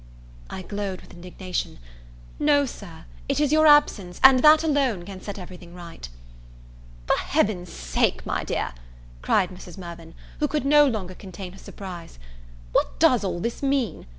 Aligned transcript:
I 0.49 0.63
glowed 0.63 0.99
with 1.01 1.13
indignation. 1.13 1.77
"No, 2.39 2.65
Sir 2.65 3.05
it 3.29 3.39
is 3.39 3.51
your 3.51 3.67
absence, 3.67 4.19
and 4.23 4.39
that 4.39 4.63
alone, 4.63 5.05
can 5.05 5.21
set 5.21 5.37
everything 5.37 5.75
right." 5.75 6.09
"For 7.05 7.17
Heaven's 7.19 7.71
sake, 7.71 8.25
my 8.25 8.43
dear," 8.43 8.73
cried 9.21 9.49
Mrs. 9.51 9.77
Mirvan, 9.77 10.15
who 10.39 10.47
could 10.47 10.65
no 10.65 10.87
longer 10.87 11.13
contain 11.13 11.53
her 11.53 11.59
surprise, 11.59 12.17
"what 12.71 12.97
does 12.99 13.23
all 13.23 13.39
this 13.39 13.61
mean? 13.61 14.07